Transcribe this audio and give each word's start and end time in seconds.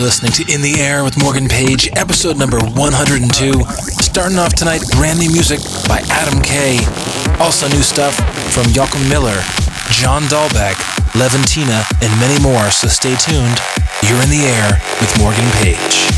listening 0.00 0.32
to 0.32 0.52
In 0.52 0.62
the 0.62 0.80
Air 0.80 1.04
with 1.04 1.20
Morgan 1.22 1.46
Page, 1.46 1.90
episode 1.96 2.38
number 2.38 2.58
102. 2.58 3.52
Starting 4.00 4.38
off 4.38 4.54
tonight, 4.54 4.80
brand 4.96 5.18
new 5.18 5.30
music 5.30 5.60
by 5.88 6.00
Adam 6.08 6.40
K. 6.42 6.78
Also 7.38 7.68
new 7.68 7.82
stuff 7.82 8.16
from 8.52 8.64
Joachim 8.72 9.06
Miller, 9.08 9.36
John 9.92 10.22
Dahlback, 10.24 10.80
Levintina, 11.12 11.84
and 12.02 12.20
many 12.20 12.40
more, 12.42 12.70
so 12.70 12.88
stay 12.88 13.14
tuned. 13.16 13.60
You're 14.08 14.22
in 14.22 14.30
the 14.30 14.48
air 14.48 14.80
with 15.00 15.12
Morgan 15.18 15.48
Page. 15.60 16.09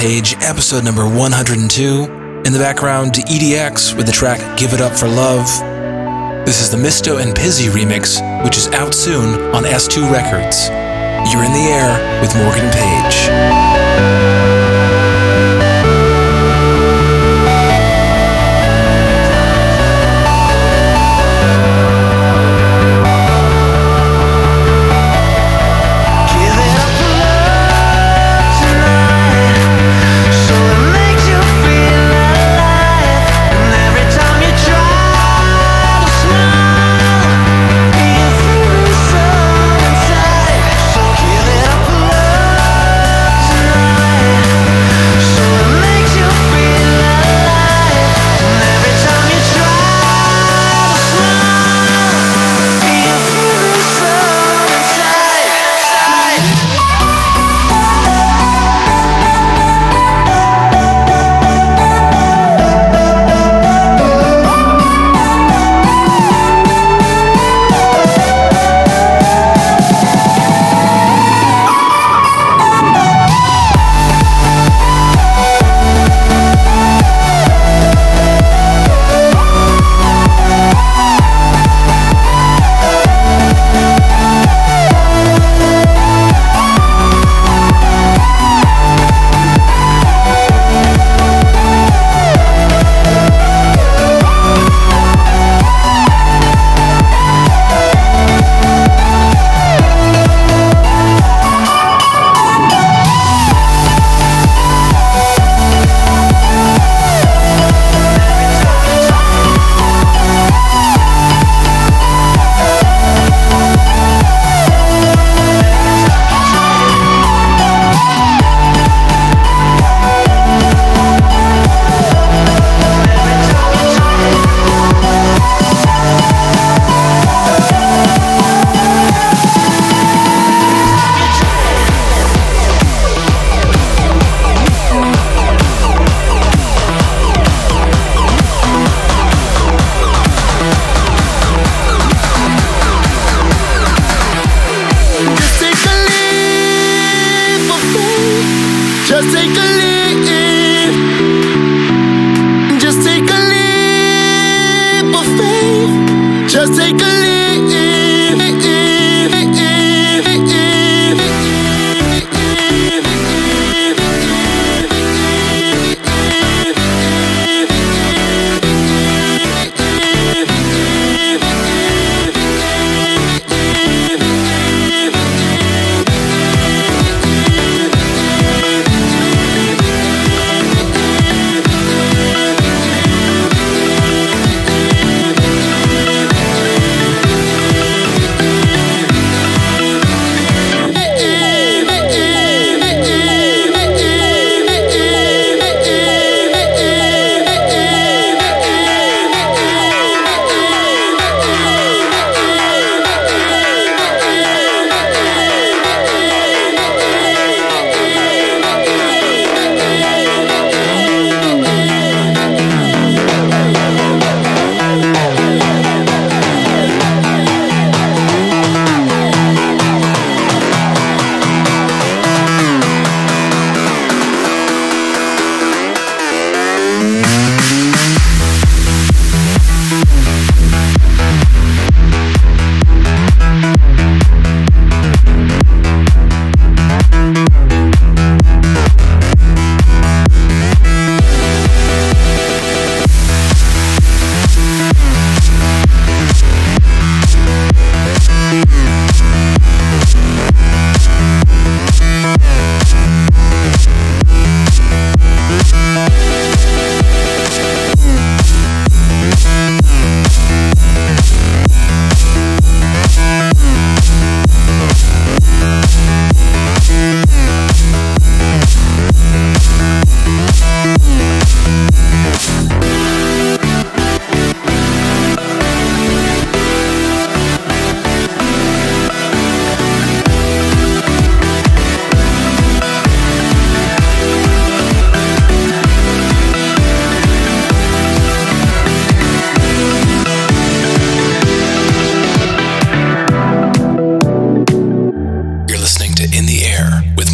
Page, 0.00 0.34
episode 0.40 0.82
number 0.82 1.04
102. 1.04 2.04
In 2.46 2.52
the 2.54 2.58
background, 2.58 3.12
EDX 3.12 3.94
with 3.94 4.06
the 4.06 4.12
track 4.12 4.40
Give 4.56 4.72
It 4.72 4.80
Up 4.80 4.96
for 4.96 5.06
Love. 5.06 5.44
This 6.46 6.62
is 6.62 6.70
the 6.70 6.78
Misto 6.78 7.18
and 7.18 7.36
Pizzi 7.36 7.68
remix, 7.68 8.16
which 8.42 8.56
is 8.56 8.68
out 8.68 8.94
soon 8.94 9.38
on 9.54 9.64
S2 9.64 10.10
Records. 10.10 10.70
You're 11.30 11.44
in 11.44 11.52
the 11.52 11.68
air 11.68 12.22
with 12.22 12.34
Morgan 12.34 12.70
Page. 12.72 13.19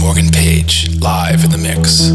Morgan 0.07 0.31
Page, 0.31 1.01
live 1.01 1.43
in 1.43 1.51
the 1.51 1.59
mix. 1.59 2.13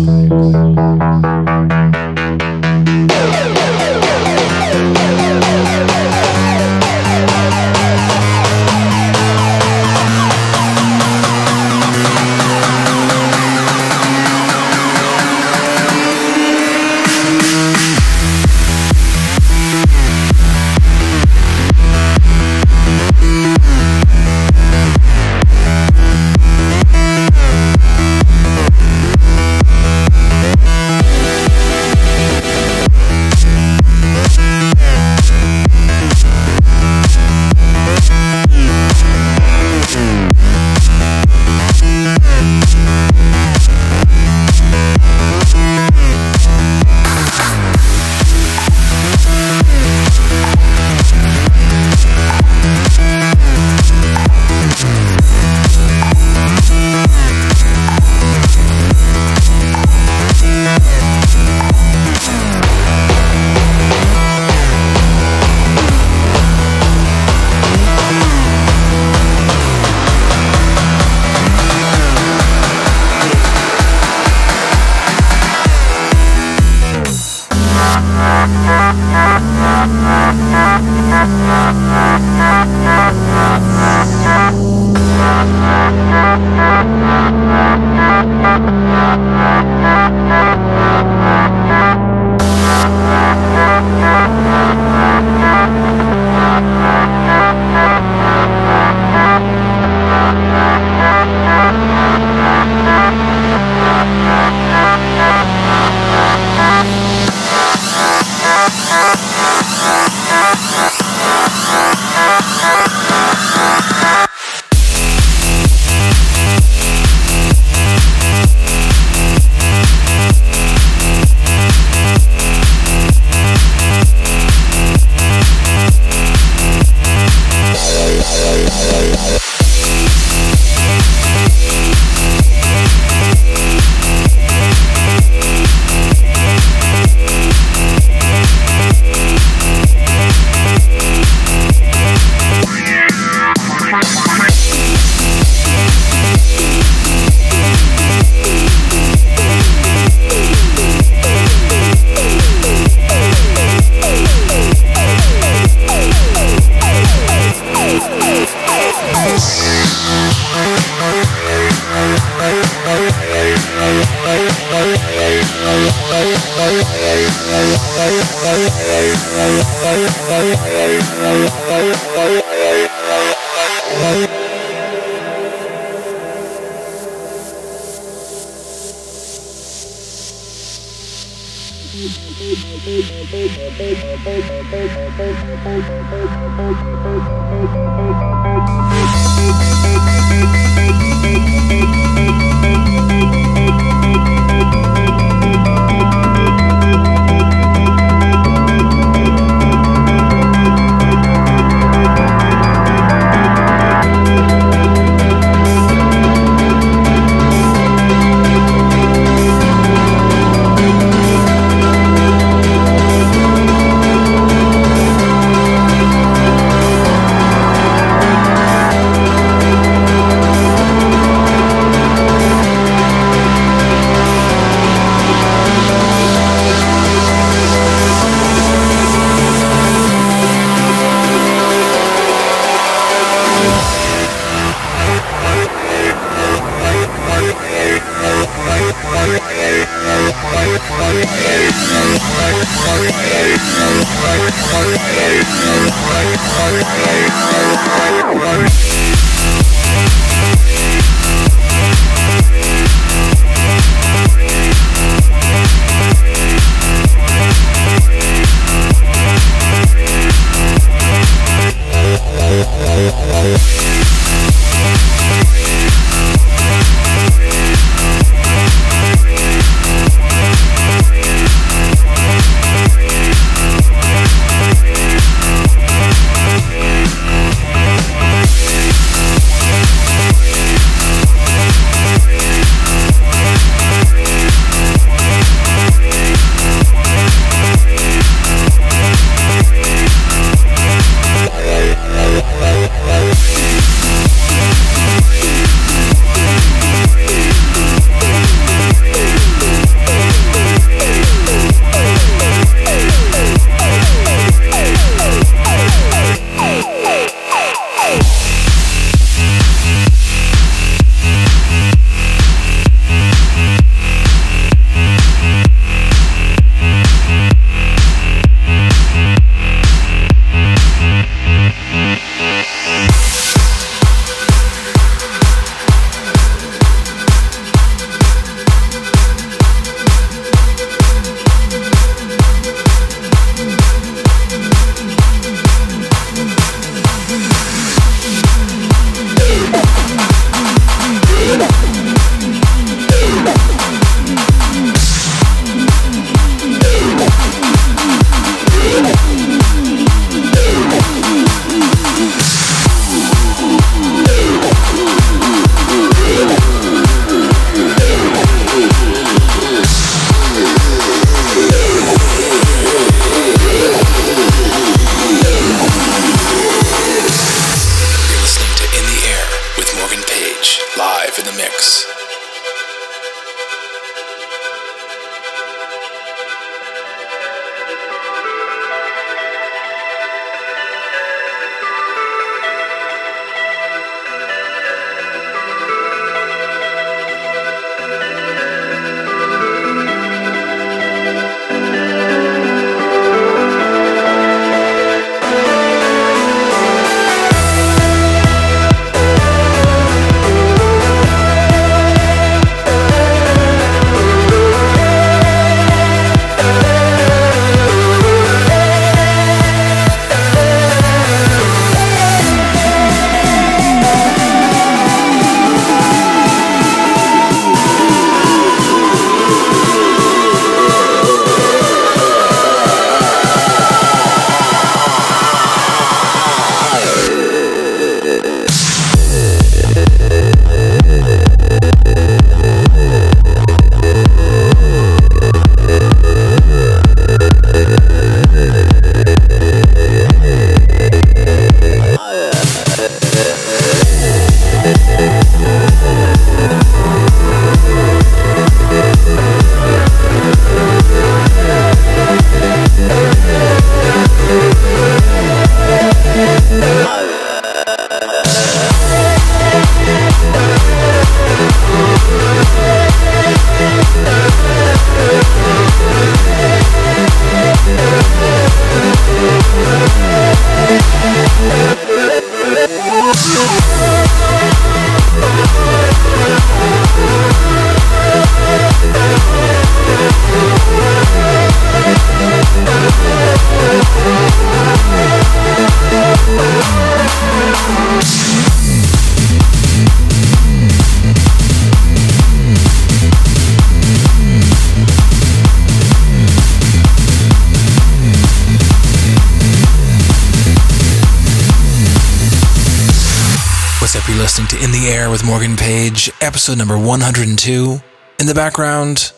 Episode 506.51 506.79
number 506.79 506.97
102. 506.97 508.01
In 508.39 508.45
the 508.45 508.53
background, 508.53 509.31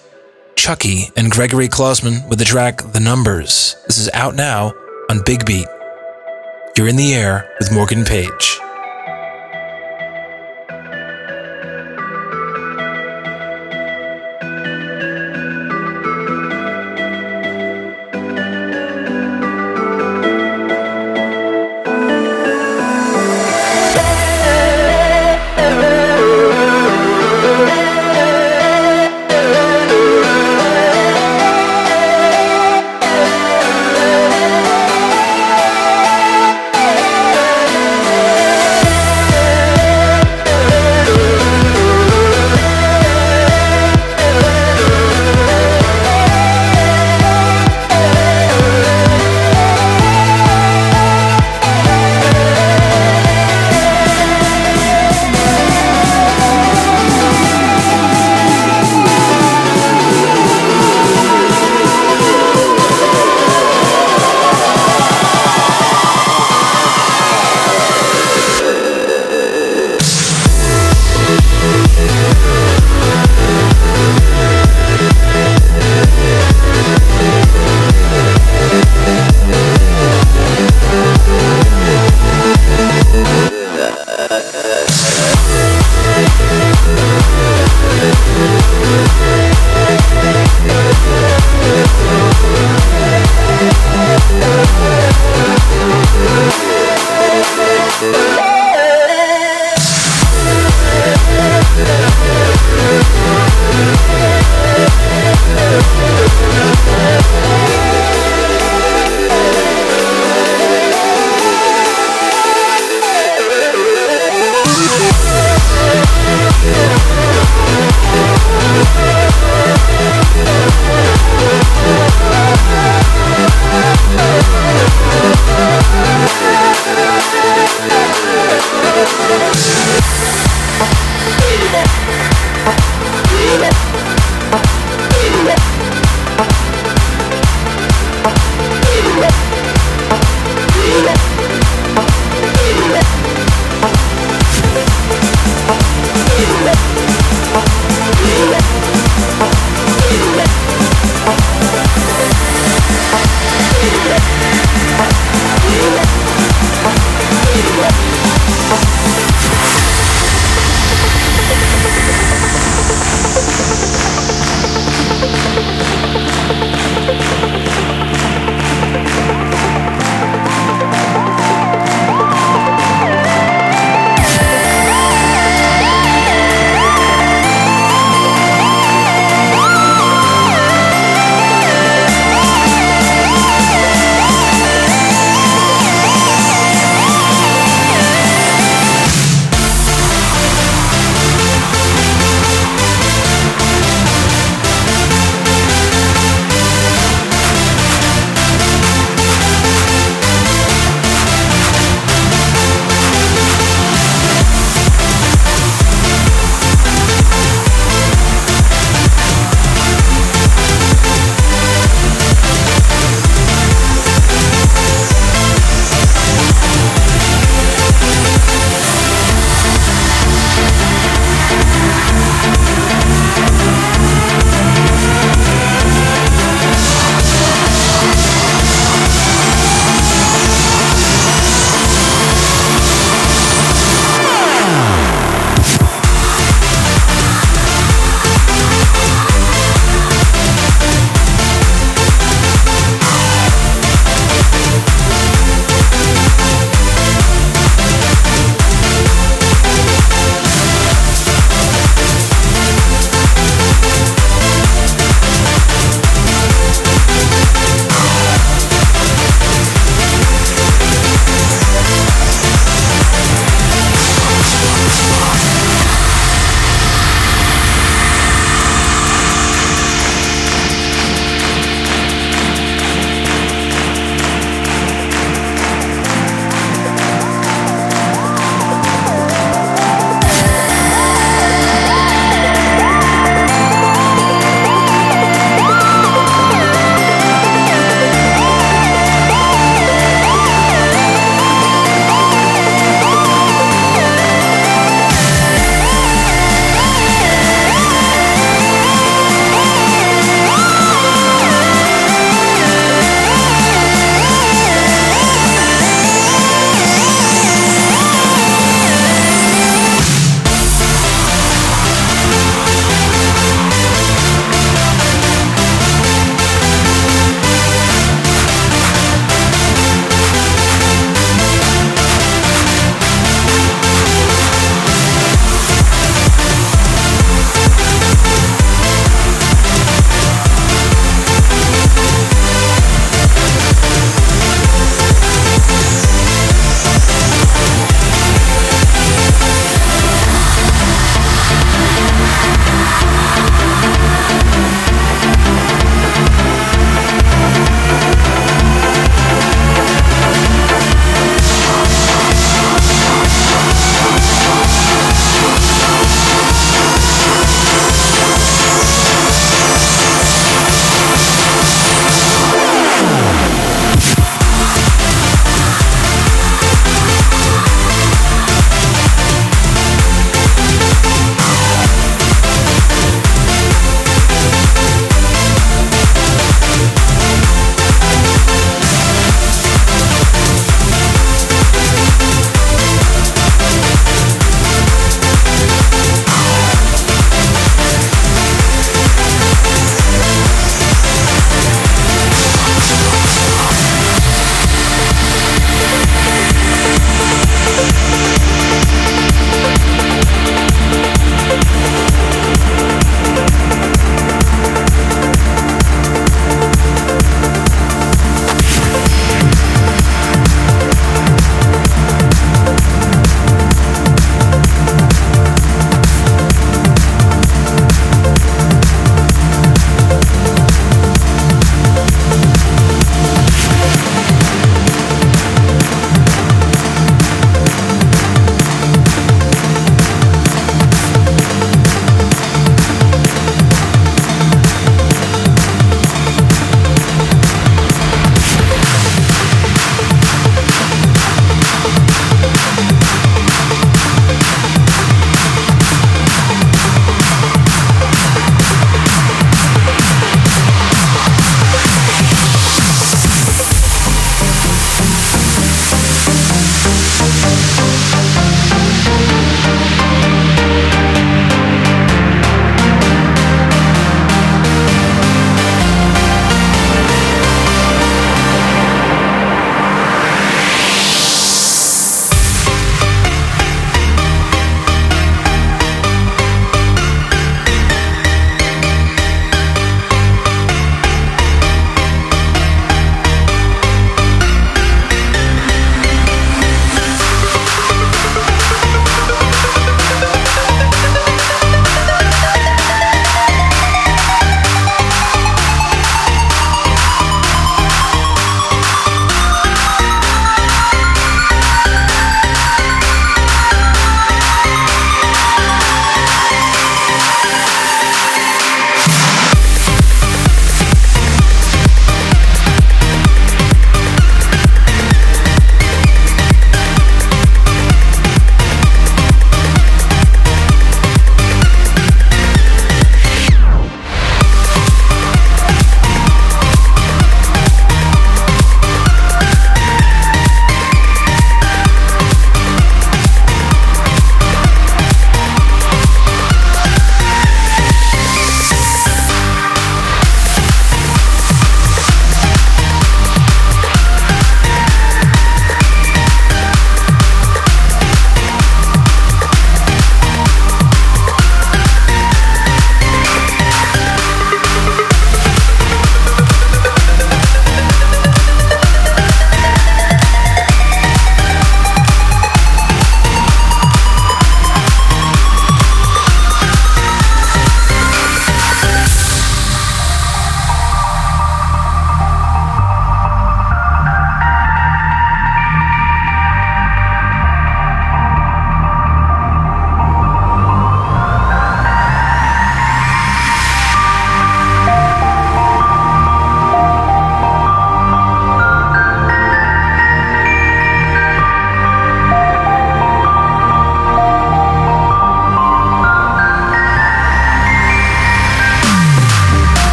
Chuckie 0.56 1.12
and 1.16 1.32
Gregori 1.32 1.70
Klosman 1.70 2.28
with 2.28 2.40
the 2.40 2.44
track 2.44 2.82
The 2.92 3.00
Numbers. 3.00 3.76
This 3.86 4.00
is 4.00 4.10
out 4.16 4.34
now 4.34 4.74
on 5.12 5.22
Big 5.24 5.46
Beat. 5.46 5.68
You're 6.76 6.88
in 6.88 6.96
the 6.96 7.14
air 7.14 7.48
with 7.60 7.72
Morgan 7.72 8.04
Page. 8.04 8.63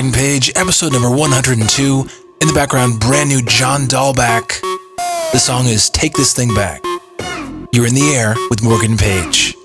Morgan 0.00 0.18
Page, 0.18 0.50
episode 0.56 0.94
number 0.94 1.10
102. 1.10 2.06
In 2.40 2.48
the 2.48 2.54
background, 2.54 3.00
brand 3.00 3.28
new 3.28 3.42
John 3.42 3.82
Dahlback. 3.82 4.58
The 5.32 5.38
song 5.38 5.66
is 5.66 5.90
Take 5.90 6.14
This 6.14 6.32
Thing 6.32 6.54
Back. 6.54 6.82
You're 7.70 7.86
in 7.86 7.94
the 7.94 8.14
air 8.16 8.34
with 8.48 8.62
Morgan 8.62 8.96
Page. 8.96 9.59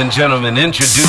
Ladies 0.00 0.16
and 0.16 0.18
gentlemen, 0.18 0.56
introducing. 0.56 1.04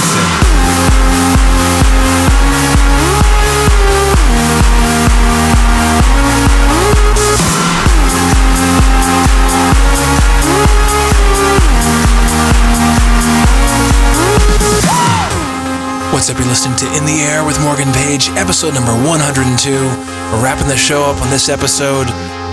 What's 16.11 16.29
up? 16.29 16.37
You're 16.37 16.47
listening 16.47 16.75
to 16.75 16.85
In 16.97 17.05
the 17.05 17.23
Air 17.23 17.45
with 17.45 17.61
Morgan 17.63 17.87
Page, 17.93 18.27
episode 18.31 18.73
number 18.73 18.91
102. 18.91 19.71
We're 19.71 20.43
wrapping 20.43 20.67
the 20.67 20.75
show 20.75 21.03
up 21.03 21.21
on 21.21 21.29
this 21.29 21.47
episode. 21.47 22.07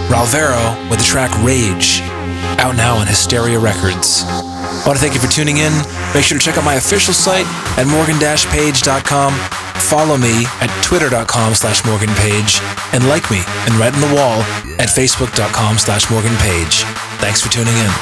Ralvero 0.07 0.89
with 0.89 1.01
the 1.01 1.05
track 1.05 1.32
Rage, 1.43 2.01
out 2.61 2.76
now 2.76 2.95
on 2.95 3.09
Hysteria 3.09 3.59
Records. 3.59 4.47
Want 4.89 4.97
to 4.97 5.03
thank 5.03 5.12
you 5.12 5.20
for 5.20 5.28
tuning 5.28 5.59
in. 5.59 5.70
Make 6.14 6.24
sure 6.24 6.39
to 6.39 6.43
check 6.43 6.57
out 6.57 6.64
my 6.64 6.76
official 6.76 7.12
site 7.12 7.45
at 7.76 7.86
morgan-page.com. 7.86 9.34
Follow 9.84 10.16
me 10.16 10.47
at 10.64 10.72
twitter.com 10.82 11.53
slash 11.53 11.84
morganpage 11.84 12.57
and 12.97 13.07
like 13.07 13.30
me 13.30 13.43
and 13.68 13.74
write 13.74 13.93
on 13.93 14.01
the 14.01 14.14
wall 14.16 14.41
at 14.80 14.89
facebook.com 14.89 15.76
slash 15.76 16.09
morganpage. 16.09 16.89
Thanks 17.20 17.43
for 17.43 17.53
tuning 17.53 17.76
in. 17.76 17.93